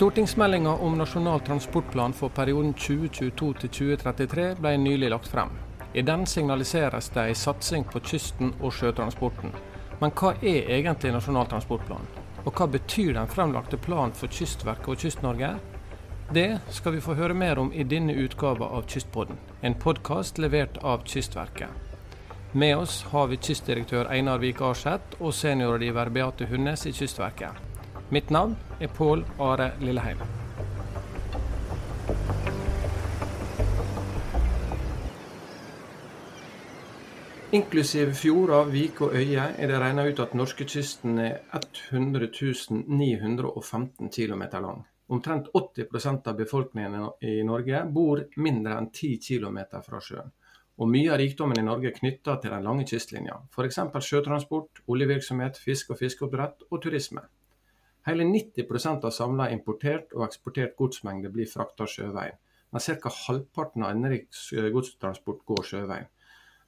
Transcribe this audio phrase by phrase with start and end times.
[0.00, 5.50] Stortingsmeldinga om Nasjonal transportplan for perioden 2022 2033 ble nylig lagt frem.
[5.92, 9.52] I den signaliseres det en satsing på kysten og sjøtransporten.
[10.00, 12.08] Men hva er egentlig Nasjonal transportplan?
[12.46, 15.54] Og hva betyr den fremlagte planen for Kystverket og Kyst-Norge?
[16.32, 20.80] Det skal vi få høre mer om i denne utgava av Kystpodden, en podkast levert
[20.80, 21.68] av Kystverket.
[22.52, 27.69] Med oss har vi kystdirektør Einar Vik Arseth og seniorrådgiver Beate Hunnes i Kystverket.
[28.10, 30.18] Mitt navn er Pål Are Lilleheim.
[37.54, 41.38] Inklusiv fjorder, vik og øyer er det regna ut at norskekysten er
[41.92, 42.26] 100
[42.88, 44.84] 915 km lang.
[45.08, 50.34] Omtrent 80% av befolkningen i Norge bor mindre enn 10 km fra sjøen.
[50.82, 53.38] Og mye av rikdommen i Norge er knytta til den lange kystlinja.
[53.54, 53.84] F.eks.
[54.02, 57.28] sjøtransport, oljevirksomhet, fisk og fiskeoppdrett og turisme.
[58.10, 62.38] Hele 90% av samla importert og eksportert godsmengde blir frakta sjøveien,
[62.74, 63.12] men ca.
[63.26, 66.08] halvparten av innenriks godstransport går sjøveien.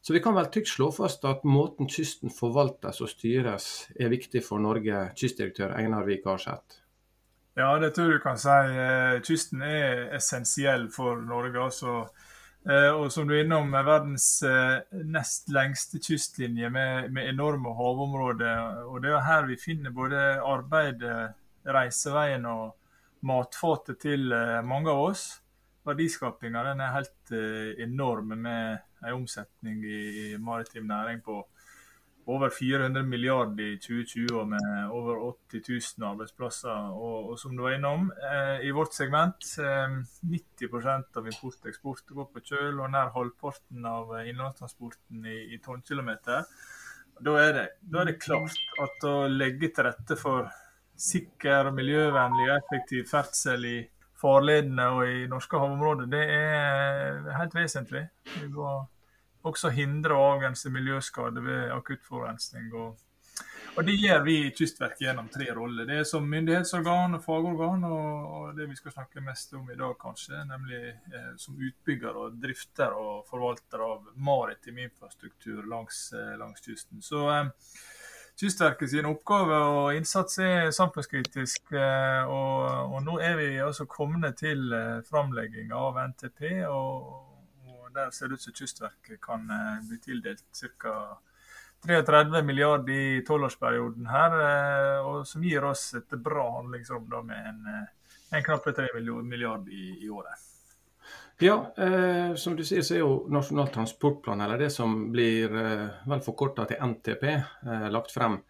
[0.03, 3.67] Så vi kan vel trygt slå fast at måten kysten forvaltes og styres
[3.99, 6.79] er viktig for Norge, kystdirektør Einar Vik Arseth.
[7.59, 8.59] Ja, det tror jeg du kan si.
[9.27, 11.59] Kysten er essensiell for Norge.
[11.59, 12.32] altså Eh,
[12.95, 18.85] og som du er innom, verdens eh, nest lengste kystlinje med, med, enorme havområder.
[18.87, 21.03] Og det er her vi finner både arbeid,
[21.67, 22.77] reiseveien og
[23.27, 25.25] matfatet til eh, mange av oss.
[25.83, 27.33] Verdiskapinga er helt
[27.83, 31.41] enorm, med en omsetning i maritim næring på
[32.31, 36.93] over 400 milliarder i 2020 og med over 80 000 arbeidsplasser.
[36.95, 39.97] Og, og som du var innom, eh, i vårt segment eh,
[40.31, 45.61] 90% av import og eksport går på kjøl, og nær halvparten av innlandstransporten i, i
[45.65, 46.47] tonnkilometer.
[47.23, 50.49] Da er, det, da er det klart at å legge til rette for
[50.99, 53.77] sikker, miljøvennlig og effektiv ferdsel i
[54.23, 58.05] farledene og i norske havområder, det er helt vesentlig.
[58.39, 58.85] Vi går
[59.49, 62.69] også hindre og avgrense miljøskade ved akutt forurensning.
[62.75, 62.99] Og,
[63.77, 65.87] og, det gjør vi i Kystverket gjennom tre roller.
[65.89, 69.79] Det er som myndighetsorgan og fagorgan, og, og det vi skal snakke mest om i
[69.79, 76.37] dag, kanskje, nemlig eh, som utbygger og drifter og forvalter av maritim infrastruktur langs, eh,
[76.41, 77.03] langs kysten.
[77.03, 77.51] Så eh,
[78.43, 81.75] Kystverket sin oppgave og innsats er samfunnskritisk.
[81.77, 86.49] Eh, og, og nå er vi altså kommet til framlegginga framlegging av NTP.
[86.71, 87.32] og
[87.95, 90.97] der ser det ut som Kystverket kan eh, bli tildelt ca.
[91.87, 97.51] 33 milliarder i tolvårsperioden her, eh, og som gir oss et bra handlingsrom da, med
[97.51, 100.49] en, eh, en knappe 3 milliarder i, i året.
[101.43, 105.89] Ja, eh, som du sier så er jo Nasjonal transportplan, eller det som blir eh,
[106.07, 108.43] vel forkorta til NTP, eh, lagt frem.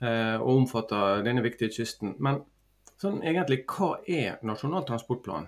[0.00, 2.14] og omfatter denne viktige kysten.
[2.24, 2.38] Men
[2.96, 5.44] sånn egentlig, hva er Nasjonal transportplan?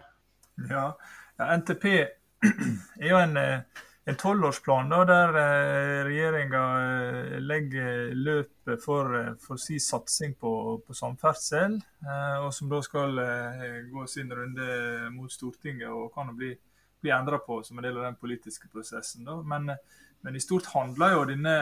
[0.69, 0.91] Ja,
[1.38, 1.86] ja NTP
[2.42, 3.36] er jo en
[4.04, 10.50] en tolvårsplan der eh, regjeringa eh, legger løpet for, eh, for sin satsing på,
[10.86, 11.78] på, samferdsel.
[12.42, 13.20] Og som da skal
[13.92, 14.66] gå sin runde
[15.14, 16.50] mot Stortinget og kan bli,
[17.00, 19.28] bli endra på som en del av den politiske prosessen.
[19.47, 19.70] Men,
[20.20, 21.56] men, i stort handler jo denne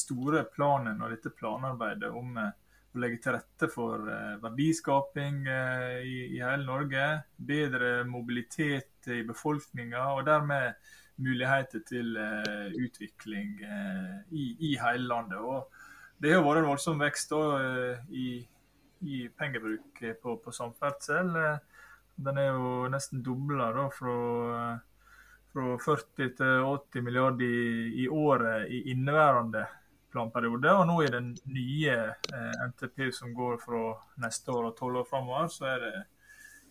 [0.00, 2.38] store planen og dette planarbeidet om
[2.94, 4.06] å legge til rette for
[4.42, 7.06] verdiskaping i, i hele Norge.
[7.36, 10.78] Bedre mobilitet i befolkninga og dermed
[11.22, 13.60] muligheter til uh, utvikling
[14.30, 15.38] i, i, hele landet.
[15.38, 17.42] Og det har vært en voldsom vekst da,
[18.10, 18.40] i,
[19.02, 21.30] i, pengebruk på, på samferdsel.
[22.16, 24.18] den er jo nesten dobla fra,
[25.52, 29.66] fra 40 til 80 milliarder i, i, året i inneværende
[30.14, 30.72] planperiode.
[30.78, 31.98] Og nå i den nye
[32.70, 33.84] NTP som går fra
[34.22, 35.94] neste år og tolv år framover, så er det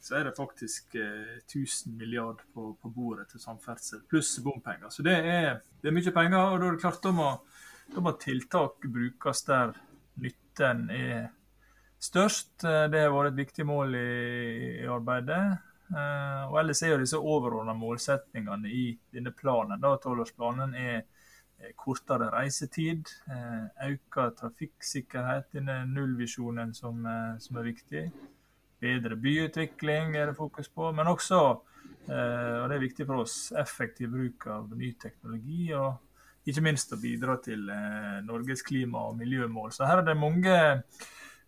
[0.04, 4.90] så er det faktisk eh, 1000 milliarder på, på, bordet til samferdsel, pluss bompenger.
[4.92, 6.40] Så det er, det er, mye penger.
[6.42, 7.28] og Da er det klart da må,
[7.94, 9.72] da må tiltak brukes der
[10.20, 11.30] nytten er
[12.04, 12.66] størst.
[12.68, 14.10] Eh, det har vært et viktig mål i,
[14.84, 15.40] i arbeidet.
[15.96, 18.86] Eh, og Ellers er jo disse overordna målsetningene i
[19.16, 19.80] denne planen.
[19.80, 21.06] da Tolvårsplanen er
[21.76, 28.08] kortere reisetid, øka økt trafikksikkerhet, innen nullvisjonen som, eh, som er viktig
[28.84, 31.42] bedre byutvikling er det fokus på, men også,
[32.10, 35.74] eh, og det er viktig for oss, effektiv bruk av ny teknologi.
[35.74, 35.94] og
[36.46, 39.72] ikke minst å bidra til eh, Norges klima- og miljømål.
[39.72, 40.56] Så her er det mange,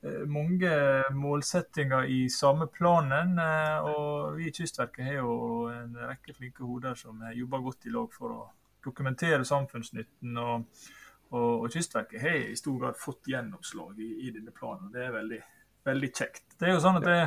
[0.04, 0.70] eh, mange
[1.12, 3.36] målsettinger i samme planen.
[3.84, 8.08] Og vi i Kystverket har jo en rekke flinke hoder som jobber godt i lag
[8.14, 8.40] for å
[8.86, 10.38] dokumentere samfunnsnytten.
[10.38, 10.86] og,
[11.32, 14.92] og, og Kystverket har i stor grad fått gjennomslag i, i denne planen.
[14.94, 15.42] Det er veldig
[15.86, 16.46] veldig kjekt.
[16.58, 17.18] Det er jo sånn at det,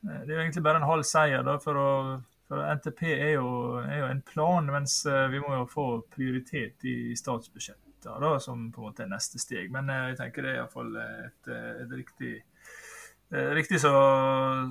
[0.00, 1.42] det er jo egentlig bare en halv seier.
[1.44, 1.90] da, for, å,
[2.52, 3.48] NTP er jo,
[3.82, 5.02] er jo, en plan, mens
[5.32, 9.68] vi må jo få prioritet i, da, som på en måte er neste steg.
[9.72, 12.51] Men jeg tenker det er iallfall et, et riktig Eh,
[13.32, 13.90] riktig så,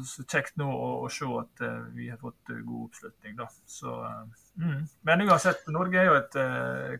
[0.05, 3.35] så, kjekt nå å, å, se at uh, vi har fått uh, god oppslutning.
[3.39, 3.47] da.
[3.65, 4.83] Så, uh, mm.
[5.07, 6.37] Men uansett, Norge er jo et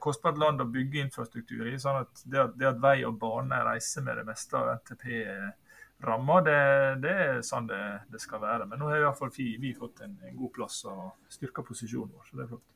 [0.02, 1.78] kostbart land å bygge infrastruktur i.
[1.80, 6.42] sånn at det, at det at vei og bane reiser med det meste av NTP-ramma,
[6.50, 6.60] det,
[7.06, 8.66] det, er sånn det, det, skal være.
[8.72, 11.66] Men nå har i hvert fall vi, vi fått en, en, god plass og styrka
[11.68, 12.30] posisjonen vår.
[12.30, 12.68] så det er flott.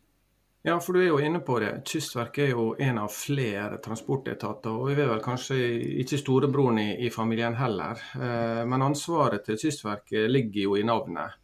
[0.65, 1.83] Ja, for du er jo inne på det.
[1.85, 4.73] Kystverket er jo en av flere transportetater.
[4.73, 5.59] Og vi er vel kanskje
[6.01, 8.01] ikke storebroren i, i familien heller.
[8.17, 11.37] Eh, men ansvaret til Kystverket ligger jo i navnet.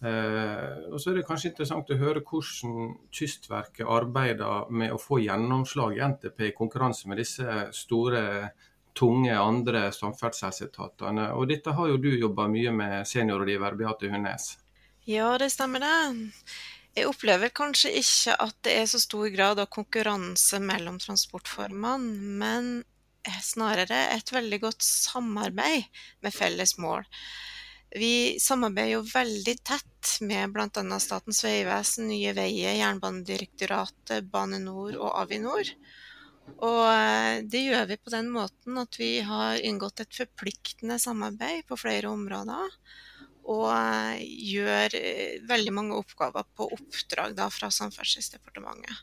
[0.00, 5.20] Eh, og så er det kanskje interessant å høre hvordan Kystverket arbeider med å få
[5.20, 8.24] gjennomslag i NTP i konkurranse med disse store,
[8.96, 11.28] tunge andre samferdselsetatene.
[11.36, 14.54] Og dette har jo du jobba mye med, seniorrådgiver Beate Hunnes.
[15.04, 15.96] Ja, det stemmer det.
[16.92, 22.72] Jeg opplever kanskje ikke at det er så stor grad av konkurranse mellom transportformene, men
[23.40, 25.86] snarere et veldig godt samarbeid
[26.20, 27.06] med felles mål.
[27.92, 30.98] Vi samarbeider jo veldig tett med bl.a.
[31.00, 35.72] Statens vegvesen, Nye Veier, Jernbanedirektoratet, Bane NOR og Avinor.
[36.64, 41.64] Og eh, det gjør vi på den måten at vi har inngått et forpliktende samarbeid
[41.68, 42.72] på flere områder
[43.50, 44.22] og eh,
[44.52, 49.02] gjør eh, veldig mange oppgaver på oppdrag da, fra Samferdselsdepartementet.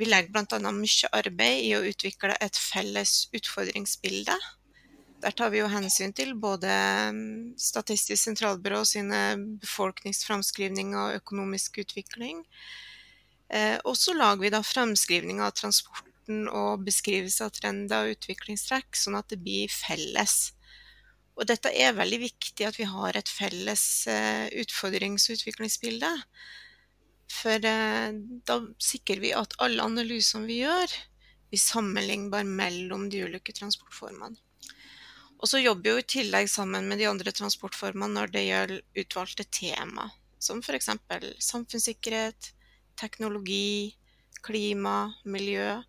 [0.00, 0.72] Vi legger bl.a.
[0.72, 4.36] mye arbeid i å utvikle et felles utfordringsbilde.
[5.22, 6.70] Der tar vi jo hensyn til både
[7.14, 9.20] mm, Statistisk sentralbyrå sine
[9.62, 12.40] befolkningsframskrivninger og økonomisk utvikling.
[13.52, 18.96] Eh, og så lager vi da framskrivning av transporten og beskrivelse av trender og utviklingstrekk,
[18.96, 20.54] sånn at det blir felles.
[21.38, 26.10] Og dette er veldig viktig at vi har et felles eh, utfordrings- og utviklingsbilde.
[27.32, 28.12] For eh,
[28.48, 30.92] da sikrer vi at alle analysene vi gjør,
[31.48, 34.36] blir sammenlignbare mellom de ulike transportformene.
[35.42, 39.48] Og så jobber vi i tillegg sammen med de andre transportformene når det gjelder utvalgte
[39.50, 40.06] tema,
[40.38, 40.92] som f.eks.
[41.42, 42.52] samfunnssikkerhet,
[43.00, 43.96] teknologi,
[44.46, 45.80] klima, miljø.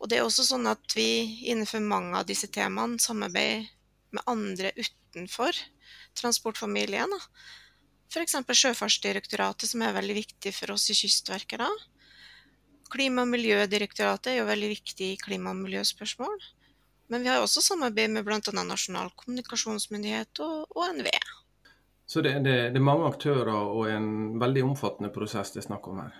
[0.00, 1.08] Og det er også sånn at vi
[1.48, 3.70] innenfor mange av disse temaene samarbeider
[4.16, 5.56] med andre utenfor
[6.18, 7.12] transportfamilien.
[8.10, 8.36] F.eks.
[8.62, 11.62] Sjøfartsdirektoratet, som er veldig viktig for oss i Kystverket.
[11.62, 11.70] da.
[12.90, 16.40] Klima- og miljødirektoratet er jo veldig viktig i klima- og miljøspørsmål.
[17.10, 18.40] Men vi har også samarbeid med bl.a.
[18.62, 21.20] Nasjonal kommunikasjonsmyndighet og, og NVE.
[22.06, 25.86] Så det, det, det, er mange aktører og en veldig omfattende prosess det er snakk
[25.90, 26.16] om her?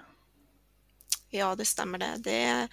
[1.34, 2.10] Ja, det stemmer det.
[2.26, 2.68] Det er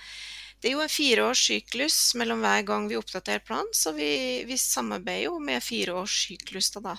[0.61, 5.27] det er jo en fireårssyklus mellom hver gang vi oppdaterer planen, så vi, vi samarbeider
[5.27, 6.71] jo med fireårssyklus.
[6.81, 6.95] da.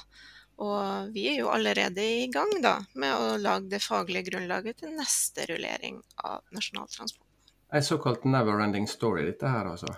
[0.59, 4.95] Og vi er jo allerede i gang da, med å lage det faglige grunnlaget til
[4.95, 7.27] neste rullering av Nasjonal transport.
[7.73, 9.91] En såkalt never-ending story, dette her altså?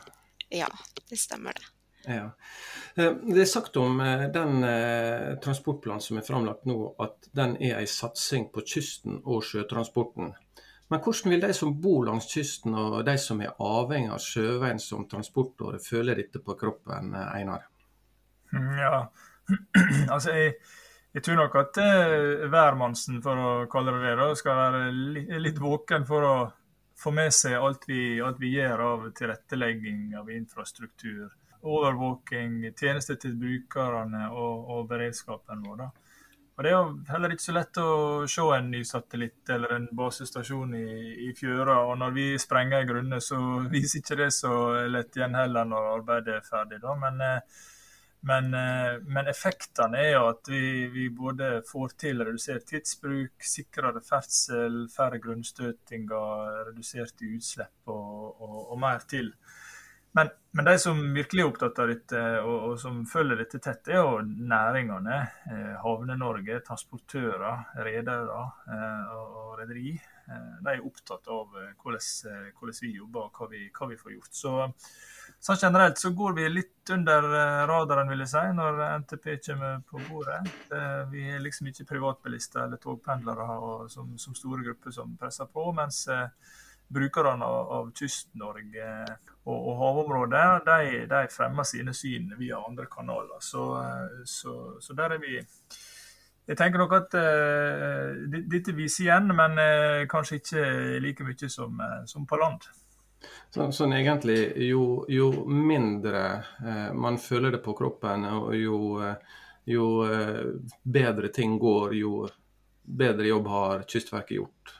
[0.50, 0.68] Ja,
[1.08, 1.68] det stemmer det.
[2.04, 2.30] Ja.
[2.94, 7.56] Eh, det er sagt om eh, den eh, transportplanen som er framlagt nå, at den
[7.60, 10.32] er en satsing på kysten og sjøtransporten.
[10.90, 14.80] Men hvordan vil de som bor langs kysten og de som er avhengig av sjøveien
[14.82, 17.68] som transportåre, føle dette på kroppen, Einar?
[18.50, 18.96] Mm, ja,
[20.14, 20.56] altså jeg,
[21.14, 26.08] jeg tror nok at uh, hvermannsen, for å kalle det det, skal være litt våken
[26.08, 26.34] for å
[27.00, 33.38] få med seg alt vi, alt vi gjør av tilrettelegging av infrastruktur, overvåking, tjenester til
[33.38, 35.84] brukerne og, og beredskapen vår.
[35.84, 35.90] da.
[36.60, 37.92] Og Det er jo heller ikke så lett å
[38.28, 40.88] se en ny satellitt eller en basestasjon i,
[41.24, 41.78] i fjøra.
[41.88, 43.38] Og når vi sprenger i grunne, så
[43.72, 44.50] viser ikke det så
[44.92, 46.82] lett igjen heller når arbeidet er ferdig.
[46.82, 46.92] Da.
[47.00, 47.62] Men, eh,
[48.28, 50.60] men, eh, men effektene er jo at vi,
[50.92, 58.84] vi, både får til redusert tidsbruk, sikrere ferdsel, færre grunnstøtinger, reduserte utslipp og, og, og
[58.84, 59.32] mer til.
[60.12, 63.90] Men, men, de som virkelig er opptatt av dette, og, og som følger dette tett,
[63.92, 65.18] er jo næringene.
[65.46, 69.92] Eh, Havne-Norge, transportører, redere eh, og, rederi.
[69.94, 72.02] Eh, de er opptatt av eh, hvordan,
[72.32, 74.32] eh, hvordan, vi jobber og hva vi, hva vi får gjort.
[74.40, 74.54] Så,
[75.38, 79.84] så generelt så går vi litt under eh, radaren vil jeg si, når NTP kommer
[79.86, 80.40] på bordet.
[81.12, 85.70] vi er liksom ikke privatbilister eller togpendlere og, som, som, store grupper som presser på.
[85.78, 86.08] mens
[86.90, 88.88] brukerne av, Kyst-Norge
[89.44, 93.38] og, og havområdet, de, de, fremmer sine syn via andre kanaler.
[93.44, 93.64] Så,
[94.24, 95.38] så, så der er vi
[96.50, 100.62] Jeg tenker nok at uh, dette viser igjen, men uh, kanskje ikke
[101.04, 102.66] like mye som, uh, som på land.
[103.52, 106.42] Så, sånn egentlig, jo, jo mindre
[106.96, 108.78] man føler det på kroppen, og jo
[109.70, 109.86] jo
[110.82, 112.24] bedre ting går, jo
[112.82, 114.79] bedre jobb har Kystverket gjort.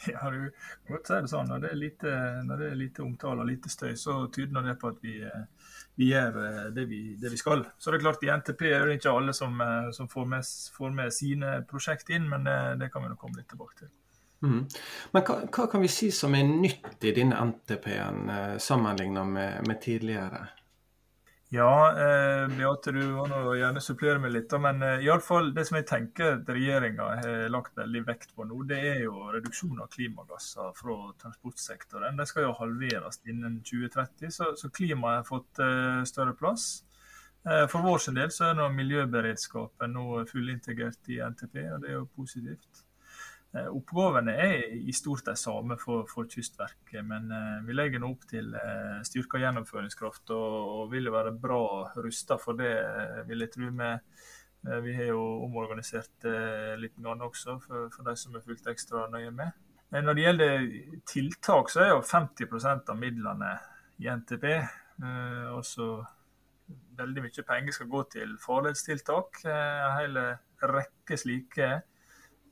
[0.12, 0.50] Ja, du
[0.88, 1.50] godt si det sånn.
[1.50, 2.14] Når det er lite,
[2.46, 5.16] når det er lite omtale og lite støy, så tyder det på at vi,
[6.00, 6.38] vi gjør
[6.76, 7.66] det vi, det vi, skal.
[7.78, 9.60] Så det er klart I NTP er det ikke alle som,
[9.96, 13.42] som får, med, får, med, sine prosjekt inn, men det, det kan vi nok komme
[13.42, 13.92] litt tilbake til.
[14.40, 14.62] Mm.
[15.12, 19.68] Men hva, hva, kan vi si som er nytt i denne NTP-en eh, sammenlignet med,
[19.68, 20.46] med tidligere?
[21.52, 24.52] Ja, eh, Beate, du må nå gjerne supplere meg litt.
[24.62, 28.36] Men eh, i alle fall, det som jeg tenker at regjeringa har lagt veldig vekt
[28.36, 32.20] på nå, det er jo reduksjon av klimagasser fra transportsektoren.
[32.20, 36.68] Det skal jo halveres innen 2030, så, så klimaet har fått eh, større plass.
[37.48, 41.98] Eh, for vår del så er nå miljøberedskapen nå fullintegrert i NTP, og det er
[41.98, 42.84] jo positivt.
[43.50, 48.12] Eh, oppgavene er i stort de samme for, for, Kystverket, men eh, vi legger nå
[48.12, 51.64] opp til eh, styrka gjennomføringskraft og, og vil være bra
[51.98, 52.70] rusta for det,
[53.26, 53.72] vil jeg tro.
[53.74, 54.06] Med,
[54.84, 56.26] vi har jo omorganisert
[56.78, 59.56] litt grann også, for, for de som er fulgt ekstra nøye med.
[59.90, 60.66] Men når det gjelder
[61.08, 63.54] tiltak, så er jo 50% av midlene
[64.04, 64.44] i NTP.
[65.56, 65.86] også
[67.00, 69.40] veldig mye penger skal gå til farledstiltak.
[69.48, 70.20] En hel
[70.60, 71.70] rekke slike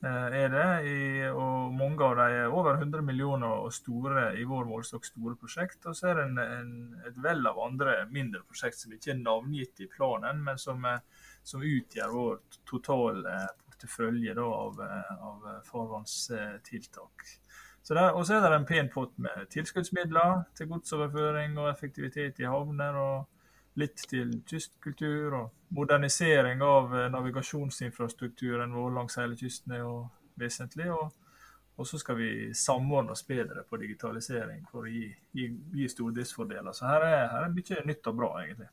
[0.06, 1.30] er det.
[1.32, 5.86] og mange av dem er over 100 millioner og store i vår målestokk store prosjekt.
[5.86, 6.74] Og så er det en, en,
[7.08, 10.86] et vell av andre mindre prosjekt som ikke er navngitt i planen, men som,
[11.42, 12.38] som utgjør vår
[12.68, 14.80] totale portefølje da, av,
[15.32, 17.26] av farvannstiltak.
[17.88, 22.94] Og så er det en pen pott med tilskuddsmidler til godsoverføring og effektivitet i havner.
[22.94, 23.37] og
[23.78, 29.94] litt til kystkultur og modernisering av eh, navigasjonsinfrastrukturen vår langs hele kysten er jo
[30.40, 30.88] vesentlig.
[30.94, 31.12] Og,
[31.76, 35.06] og, så skal vi samordne oss bedre på digitalisering for å gi,
[35.36, 36.74] gi, gi stordriftsfordeler.
[36.74, 38.70] Så her er, her er mye nytt og bra, egentlig.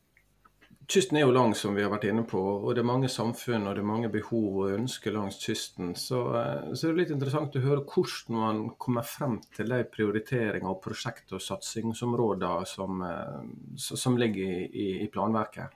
[0.86, 3.64] Kysten er jo lang, som vi har vært inne på, og det er mange samfunn
[3.66, 5.96] og det er mange behov og ønsker langs kysten.
[5.98, 9.80] Så, eh, så er det litt interessant å høre hvordan man kommer frem til de
[9.90, 13.42] prioriteringer og prosjekt- og satsingsområder som, eh,
[13.74, 15.74] som ligger i, i, planverket.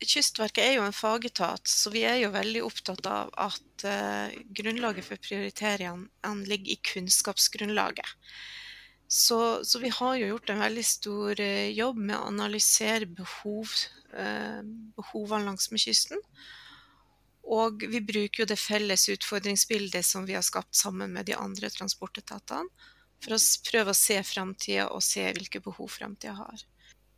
[0.00, 5.02] Kystverket er jo en fagetat, så vi er jo veldig opptatt av at uh, grunnlaget
[5.02, 8.06] for prioriteringene ligger i kunnskapsgrunnlaget.
[9.08, 11.40] Så, så, vi har jo gjort en veldig stor
[11.72, 13.72] jobb med å analysere behov
[14.16, 14.60] Eh,
[14.96, 16.22] behovene langsmed kysten.
[17.48, 21.70] Og vi bruker jo det felles utfordringsbildet som vi har skapt sammen med de andre
[21.72, 22.68] transportetatene,
[23.18, 23.38] for å
[23.68, 26.64] prøve å se framtida og se hvilke behov framtida har.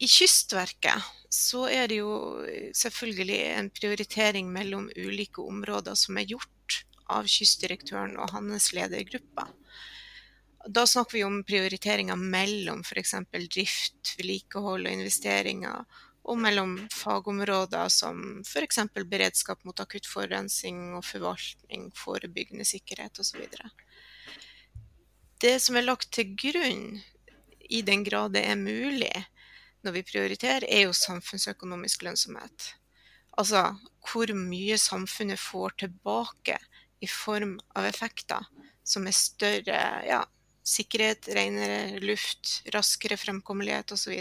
[0.01, 2.13] I Kystverket så er det jo
[2.75, 6.79] selvfølgelig en prioritering mellom ulike områder som er gjort
[7.11, 9.45] av kystdirektøren og hans ledergruppe.
[10.69, 13.15] Da snakker vi om prioriteringer mellom f.eks.
[13.33, 15.85] drift, vedlikehold og investeringer,
[16.29, 18.83] og mellom fagområder som f.eks.
[19.09, 23.47] beredskap mot akutt forurensning og forvaltning, forebyggende sikkerhet osv.
[25.41, 27.01] Det som er lagt til grunn,
[27.71, 29.15] i den grad det er mulig
[29.81, 32.75] når vi prioriterer, er jo samfunnsøkonomisk lønnsomhet.
[33.39, 33.63] Altså
[34.11, 36.59] hvor mye samfunnet får tilbake
[37.01, 38.45] i form av effekter
[38.85, 40.21] som er større ja,
[40.67, 44.15] sikkerhet, renere luft, raskere fremkommelighet osv.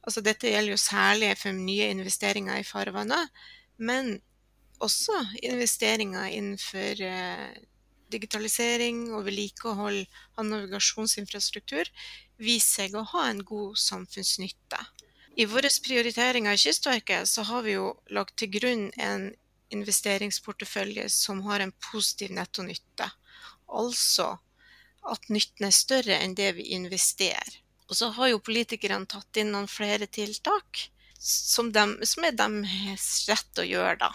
[0.00, 3.32] Altså, dette gjelder jo særlig for nye investeringer i farvannet,
[3.80, 4.18] men
[4.80, 7.50] også investeringer innenfor eh,
[8.12, 10.00] digitalisering og vedlikehold
[10.38, 11.90] av navigasjonsinfrastruktur
[12.40, 14.80] viser seg å ha en god samfunnsnytte.
[15.38, 19.30] I våre prioriteringer i Kystverket så har vi jo lagt til grunn en
[19.70, 23.06] investeringsportefølje som har en positiv netto nytte.
[23.70, 24.32] Altså
[25.08, 27.60] at nytten er større enn det vi investerer.
[27.90, 33.08] Og så har jo politikerne tatt inn noen flere tiltak som, de, som er deres
[33.28, 34.12] rett å gjøre, da,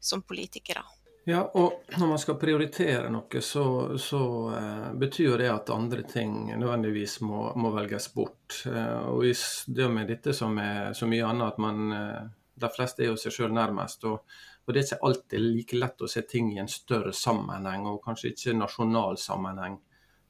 [0.00, 0.82] som politikere.
[1.28, 3.64] Ja, og når man skal prioritere noe, så,
[4.00, 4.20] så
[4.56, 8.62] eh, betyr det at andre ting nødvendigvis må, må velges bort.
[8.66, 9.34] Eh, og i
[9.68, 12.22] det med dette som er så mye annet, at man eh,
[12.60, 14.02] De fleste er jo seg sjøl nærmest.
[14.08, 14.24] Og,
[14.64, 18.02] og, det er ikke alltid like lett å se ting i en større sammenheng, og
[18.04, 19.78] kanskje ikke nasjonal sammenheng.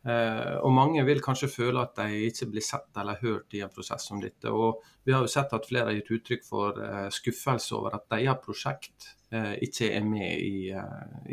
[0.01, 3.73] Eh, og mange vil kanskje føle at de ikke blir sett eller hørt i en
[3.73, 4.49] prosess som dette.
[4.49, 8.07] Og vi har jo sett at flere har gitt uttrykk for eh, skuffelse over at
[8.13, 10.71] deres prosjekt eh, ikke er med i,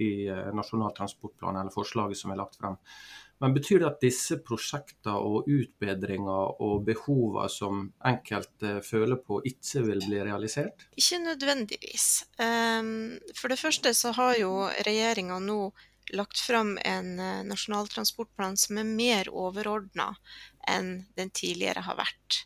[0.03, 0.11] i
[0.55, 2.75] Nasjonal transportplan eller forslaget som er lagt frem.
[3.37, 9.83] Men betyr det at disse prosjektene og utbedringer og behovene som enkelte føler på, ikke
[9.85, 10.87] vil bli realisert?
[10.97, 12.07] Ikke nødvendigvis.
[12.41, 15.59] Ehm, for det første så har jo regjeringa nå
[16.13, 20.13] lagt fram en eh, nasjonal transportplan som er mer overordna
[20.67, 22.43] enn den tidligere har vært.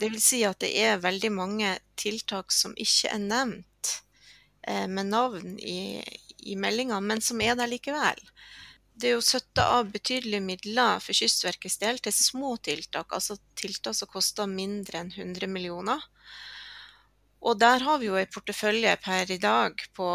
[0.00, 3.64] Vil si at det er veldig mange tiltak som ikke er nevnt
[4.68, 6.02] med navn i,
[6.44, 8.18] i meldinga, men som er der likevel.
[8.98, 13.94] Det er jo satt av betydelige midler for Kystverkets del til små tiltak, altså tiltak
[13.94, 16.02] som koster mindre enn 100 millioner.
[17.46, 20.06] Og der har vi jo en portefølje per i dag på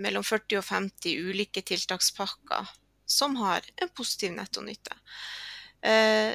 [0.00, 2.70] mellom 40 og 50 ulike tiltakspakker
[3.08, 4.96] som har en positiv nettonytte.
[5.82, 6.34] Eh,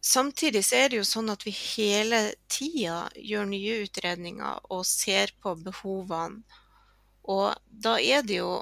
[0.00, 5.34] samtidig så er det jo sånn at vi hele tida gjør nye utredninger og ser
[5.42, 6.42] på behovene.
[7.28, 8.52] Og da er det jo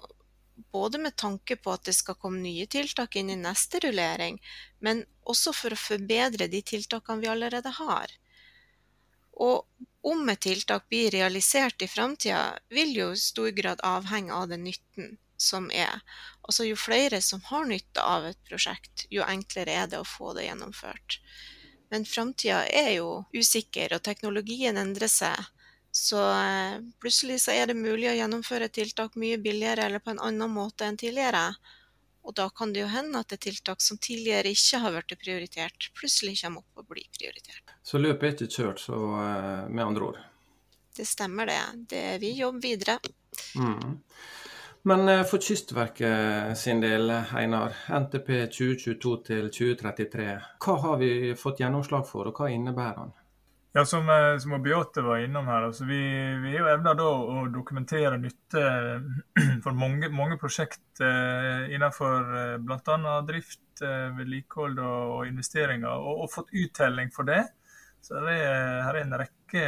[0.72, 4.38] både med tanke på at det skal komme nye tiltak inn i neste rullering,
[4.80, 8.12] men også for å forbedre de tiltakene vi allerede har.
[9.36, 9.66] Og
[10.06, 14.64] om et tiltak blir realisert i framtida, vil jo i stor grad avhenge av den
[14.64, 16.00] nytten som er.
[16.46, 20.32] Altså jo flere som har nytte av et prosjekt, jo enklere er det å få
[20.36, 21.18] det gjennomført.
[21.90, 25.36] Men framtida er jo usikker, og teknologien endrer seg.
[25.96, 30.22] Så eh, plutselig så er det mulig å gjennomføre tiltak mye billigere eller på en
[30.22, 31.48] annen måte enn tidligere.
[32.26, 35.90] Og da kan det jo hende at det tiltak som tidligere ikke har blitt prioritert,
[35.94, 37.76] plutselig kommer opp og blir prioritert.
[37.86, 40.18] Så løpet er ikke kjørt, så eh, med andre ord?
[40.96, 41.60] Det stemmer det.
[41.92, 42.98] det vi jobber videre.
[43.54, 44.00] Mm.
[44.90, 50.26] Men eh, for Kystverket sin del, Einar, NTP 2022 til 2033,
[50.66, 53.14] hva har vi fått gjennomslag for, og hva innebærer den?
[53.76, 55.98] Ja, Som, eh, som Beate var innom her, altså vi,
[56.40, 58.62] vi evner da å dokumentere nytte
[59.64, 63.18] for mange, mange prosjekt eh, innenfor eh, bl.a.
[63.28, 67.42] drift, eh, vedlikehold og, og investeringer, og, og, fått uttelling for det.
[68.00, 69.66] Så det er, her er en rekke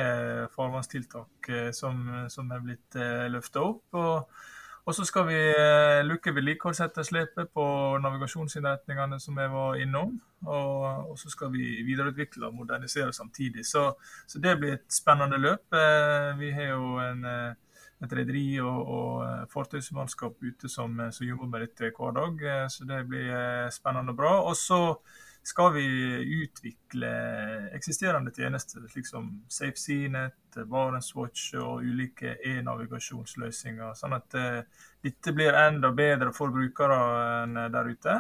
[0.57, 2.01] farvannstiltak eh, som,
[2.33, 3.85] som er blitt eh, løfta opp.
[3.93, 4.41] og
[4.89, 7.65] og så skal vi eh, lukke vedlikeholdsetterslepet på
[8.01, 10.15] navigasjonsinnretningene som jeg var innom.
[10.47, 13.67] Og, og, så skal vi videreutvikle og modernisere samtidig.
[13.69, 13.91] Så,
[14.25, 15.77] så det blir et spennende løp.
[15.77, 21.53] Eh, vi har jo en, eh, et rederi og, og fartøysmannskap ute som, som, jobber
[21.53, 24.35] med dette hver dag, så det blir spennende og bra.
[24.49, 24.81] Og så
[25.49, 25.85] skal vi
[26.43, 27.11] utvikle
[27.77, 33.95] eksisterende tjenester, slik som SafeSeaNet, BarentsWatch og ulike e-navigasjonsløsninger.
[33.97, 34.61] Sånn at uh,
[35.05, 36.99] dette blir enda bedre for brukere
[37.45, 38.19] enn der ute.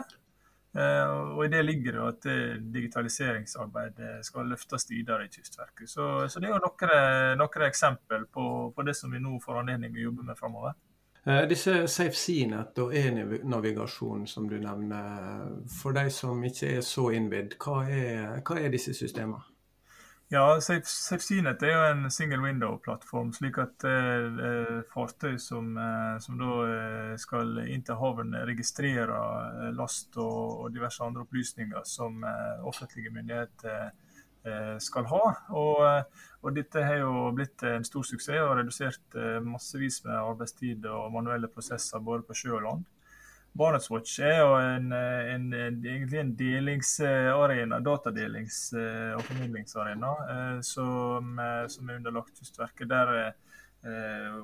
[0.78, 5.90] Uh, og I det ligger det at uh, digitaliseringsarbeidet skal løftes videre i Kystverket.
[5.90, 9.64] Så, så det er jo noen, noen eksempel på, på, det som vi nå får
[9.64, 10.78] anledning til å jobbe med framover.
[11.28, 17.58] Eh, disse SafeSeaNet og e-navigasjon som du nevner, for de som ikke er så innvidd,
[17.60, 17.82] hva,
[18.40, 19.44] hva, er disse systemene?
[20.32, 26.56] Ja, SafeSeaNet er jo en single window-plattform, slik at eh, fartøy som, eh, som, da
[26.64, 32.68] eh, skal inn til havn, registrerer eh, last og, og, diverse andre opplysninger som eh,
[32.72, 34.07] offentlige myndigheter Eh,
[34.82, 35.22] skal ha.
[35.56, 40.14] Og, eh, og, dette har jo blitt en stor suksess og redusert eh, massevis med
[40.16, 42.86] arbeidstid og manuelle prosesser både på sjø og land.
[43.58, 48.68] Barnetswatch er jo en, en, en, egentlig en delingsarena, datadelings-
[49.16, 50.10] og formidlingsarena
[50.62, 51.40] som,
[51.72, 52.92] som, er underlagt Kystverket.
[52.92, 53.32] Der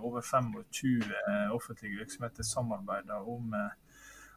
[0.01, 1.05] over 25
[1.53, 3.55] offentlige virksomheter samarbeider om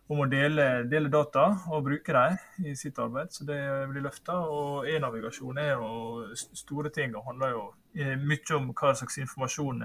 [0.07, 3.33] om å dele, dele, data og bruke dem i sitt arbeid.
[3.35, 3.59] Så det
[3.91, 4.39] blir løfta.
[4.47, 7.63] Og e-navigasjon er jo store ting og handler jo
[7.97, 9.83] eh, mye om hva slags informasjon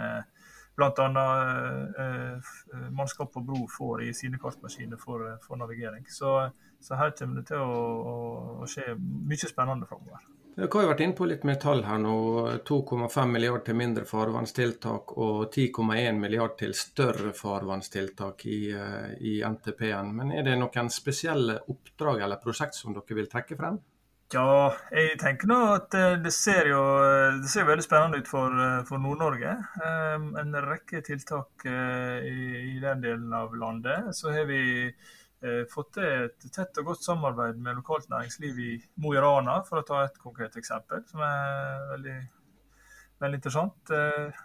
[0.79, 1.07] bl.a.
[2.05, 2.53] Eh,
[2.91, 6.07] mannskap på bro får i sine kartmaskiner for, for navigering.
[6.09, 6.37] Så,
[6.81, 7.81] så, her kommer det til å,
[8.13, 8.15] å,
[8.63, 10.23] å skje mye spennende framover.
[10.53, 12.15] Dere har jo vært inne på litt med tall her nå.
[12.69, 20.11] 2,5 milliard til mindre farvannstiltak og 10,1 milliard til større farvannstiltak i, eh, i NTP-en.
[20.19, 23.81] Men er det noen spesielle oppdrag eller prosjekt som dere vil trekke frem?
[24.33, 26.85] Ja, jeg tenker nå at eh, det ser jo
[27.41, 29.57] det ser veldig spennende ut for, eh, for Nord-Norge.
[30.45, 34.13] En rekke tiltak i, i den delen av landet.
[34.13, 34.93] Så har vi
[35.71, 38.71] fått til et tett og godt samarbeid med lokalt næringsliv i
[39.03, 42.17] Mo i Rana, for å ta et konkret eksempel, som er veldig,
[43.25, 43.95] veldig interessant.
[43.97, 44.43] Eh,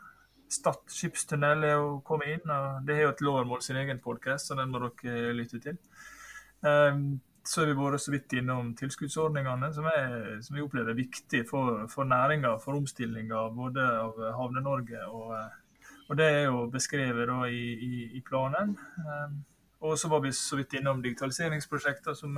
[0.47, 4.47] Stad skipstunnel er å komme inn, og det har jo et Lovermål sin egen podkast,
[4.47, 5.75] så den må dere lytte til.
[6.63, 7.01] Eh,
[7.47, 11.43] så har vi vært så vidt innom tilskuddsordningene, som, er, som vi opplever er viktig
[11.49, 15.37] for, for næringa, for omstillinga både av Havne-Norge og,
[16.07, 18.75] og det er jo beskrevet i, i, i planen.
[19.85, 22.37] Og så var vi så vidt innom digitaliseringsprosjekter som,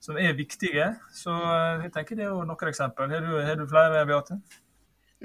[0.00, 0.90] som er viktige.
[1.14, 3.10] Så eh, jeg tenker det er noen eksempel.
[3.12, 4.38] Har du, har du flere, Beate?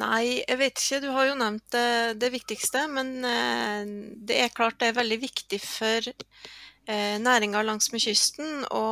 [0.02, 1.02] Nei, jeg vet ikke.
[1.04, 1.90] Du har jo nevnt det,
[2.22, 2.88] det, viktigste.
[2.94, 3.84] Men eh,
[4.18, 8.86] det er klart det er veldig viktig for eh, næringa langsmed kysten å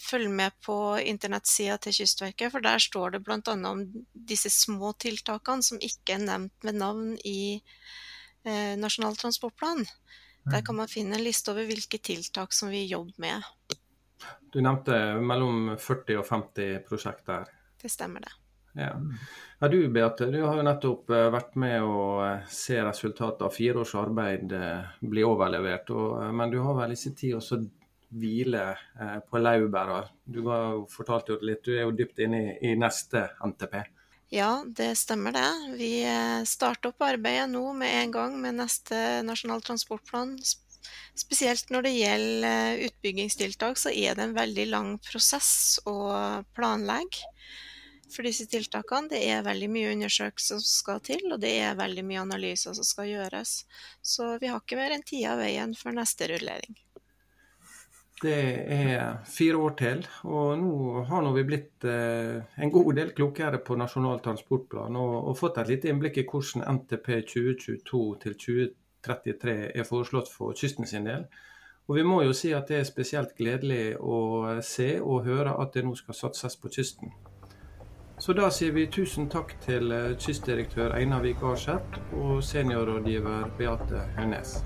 [0.00, 3.40] følge med på internettsida til Kystverket, for der står det bl.a.
[3.70, 7.56] om disse små tiltakene som ikke er nevnt med navn i
[8.44, 9.86] eh, Nasjonal transportplan.
[10.52, 13.46] Der kan man finne en liste over hvilke tiltak som vi jobber med.
[14.52, 17.48] Du nevnte mellom 40 og 50 prosjekter.
[17.82, 18.34] Det stemmer, det.
[18.76, 18.92] Ja.
[19.60, 19.68] ja.
[19.68, 23.82] Du Beate, du har jo nettopp eh, vært med å eh, se resultatet av fire
[23.82, 25.90] års arbeid eh, bli overlevert.
[25.96, 27.60] Og, men du har vel ikke tid å
[28.16, 28.62] hvile
[29.28, 29.98] på laurbæra.
[30.24, 33.74] Du har jo fortalt jo litt, du er jo dypt inne i, i neste NTP.
[34.28, 35.76] Ja, det stemmer det.
[35.78, 35.90] Vi
[36.46, 40.34] starter opp arbeidet nå med en gang med neste Nasjonal transportplan.
[41.14, 45.96] Spesielt når det gjelder utbyggingstiltak, så er det en veldig lang prosess å
[46.58, 47.22] planlegge
[48.10, 49.10] for disse tiltakene.
[49.14, 52.86] Det er veldig mye undersøkelser som skal til, og det er veldig mye analyser som
[52.86, 53.60] skal gjøres.
[54.02, 56.78] Så vi har ikke mer enn tida av veien for neste rullering.
[58.22, 58.36] Det
[58.72, 63.76] er fire år til, og nå har vi blitt eh, en god del klokere på
[63.76, 69.88] Nasjonal transportplan og, og, fått et lite innblikk i hvordan NTP 2022 til 2033 er
[69.88, 71.28] foreslått for kysten sin del.
[71.86, 74.18] Og Vi må jo si at det er spesielt gledelig å
[74.64, 77.12] se og høre at det nå skal satses på kysten.
[78.18, 84.06] Så da sier vi tusen takk til eh, kystdirektør Einar Vik Arseth og seniorrådgiver Beate
[84.16, 84.56] Hønes.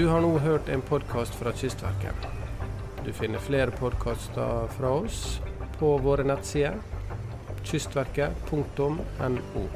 [0.00, 2.22] Du har nå hørt en podkast fra Kystverket.
[3.04, 5.18] Du finner flere podkaster fra oss
[5.76, 6.78] på våre nettsider
[7.68, 9.66] kystverket.no.